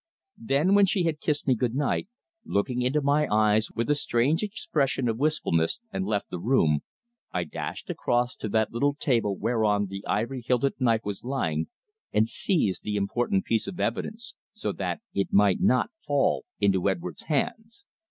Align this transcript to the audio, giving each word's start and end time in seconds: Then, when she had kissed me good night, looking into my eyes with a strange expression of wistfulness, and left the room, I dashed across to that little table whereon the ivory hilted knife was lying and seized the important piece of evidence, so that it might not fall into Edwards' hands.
Then, 0.41 0.73
when 0.73 0.87
she 0.87 1.03
had 1.03 1.19
kissed 1.19 1.45
me 1.47 1.53
good 1.53 1.75
night, 1.75 2.07
looking 2.43 2.81
into 2.81 3.03
my 3.03 3.27
eyes 3.29 3.69
with 3.71 3.87
a 3.87 3.93
strange 3.93 4.41
expression 4.41 5.07
of 5.07 5.19
wistfulness, 5.19 5.79
and 5.93 6.07
left 6.07 6.31
the 6.31 6.39
room, 6.39 6.79
I 7.31 7.43
dashed 7.43 7.87
across 7.87 8.35
to 8.37 8.49
that 8.49 8.71
little 8.73 8.95
table 8.95 9.37
whereon 9.37 9.85
the 9.85 10.03
ivory 10.07 10.41
hilted 10.41 10.73
knife 10.81 11.01
was 11.03 11.23
lying 11.23 11.67
and 12.11 12.27
seized 12.27 12.81
the 12.81 12.95
important 12.95 13.45
piece 13.45 13.67
of 13.67 13.79
evidence, 13.79 14.33
so 14.53 14.71
that 14.71 15.01
it 15.13 15.31
might 15.31 15.61
not 15.61 15.91
fall 16.07 16.45
into 16.59 16.89
Edwards' 16.89 17.25
hands. 17.29 17.85